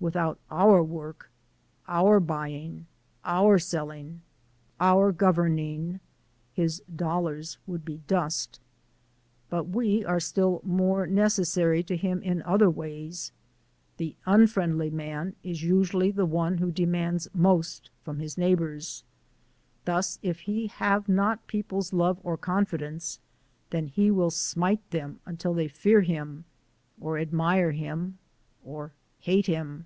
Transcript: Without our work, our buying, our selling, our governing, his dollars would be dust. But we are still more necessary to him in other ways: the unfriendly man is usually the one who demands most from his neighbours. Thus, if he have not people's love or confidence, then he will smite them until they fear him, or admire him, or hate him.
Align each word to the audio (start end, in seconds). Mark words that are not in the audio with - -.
Without 0.00 0.38
our 0.48 0.80
work, 0.80 1.28
our 1.88 2.20
buying, 2.20 2.86
our 3.24 3.58
selling, 3.58 4.22
our 4.78 5.10
governing, 5.10 5.98
his 6.52 6.80
dollars 6.94 7.58
would 7.66 7.84
be 7.84 7.96
dust. 8.06 8.60
But 9.50 9.64
we 9.64 10.04
are 10.04 10.20
still 10.20 10.60
more 10.62 11.08
necessary 11.08 11.82
to 11.82 11.96
him 11.96 12.22
in 12.22 12.42
other 12.42 12.70
ways: 12.70 13.32
the 13.96 14.14
unfriendly 14.24 14.88
man 14.88 15.34
is 15.42 15.64
usually 15.64 16.12
the 16.12 16.26
one 16.26 16.58
who 16.58 16.70
demands 16.70 17.26
most 17.34 17.90
from 18.04 18.20
his 18.20 18.38
neighbours. 18.38 19.02
Thus, 19.84 20.20
if 20.22 20.40
he 20.42 20.68
have 20.68 21.08
not 21.08 21.44
people's 21.48 21.92
love 21.92 22.20
or 22.22 22.36
confidence, 22.36 23.18
then 23.70 23.88
he 23.88 24.12
will 24.12 24.30
smite 24.30 24.92
them 24.92 25.18
until 25.26 25.54
they 25.54 25.66
fear 25.66 26.02
him, 26.02 26.44
or 27.00 27.18
admire 27.18 27.72
him, 27.72 28.18
or 28.64 28.92
hate 29.22 29.46
him. 29.46 29.84